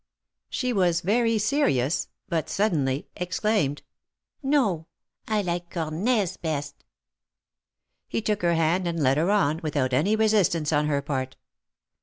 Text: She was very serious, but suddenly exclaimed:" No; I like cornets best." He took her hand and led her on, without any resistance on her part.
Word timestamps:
She 0.49 0.73
was 0.73 1.01
very 1.01 1.37
serious, 1.37 2.07
but 2.27 2.49
suddenly 2.49 3.07
exclaimed:" 3.15 3.83
No; 4.57 4.87
I 5.27 5.43
like 5.43 5.69
cornets 5.71 6.37
best." 6.37 6.83
He 8.07 8.19
took 8.19 8.41
her 8.41 8.55
hand 8.55 8.87
and 8.87 8.99
led 9.03 9.17
her 9.17 9.29
on, 9.29 9.59
without 9.61 9.93
any 9.93 10.15
resistance 10.15 10.73
on 10.73 10.87
her 10.87 11.03
part. 11.03 11.35